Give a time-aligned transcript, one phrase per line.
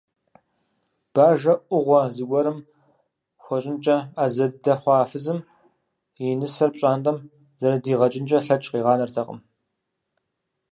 [1.13, 2.57] Бажэ Ӏугъуэ зыгуэрым
[3.43, 5.39] хуэщӀынкӀэ Ӏэзэ дыдэ хъуа фызым
[6.23, 7.17] и нысэр пщӀантӀэм
[7.59, 9.39] зэрыдигъэкӀынкӀэ лъэкӀ къигъанэртэкъым.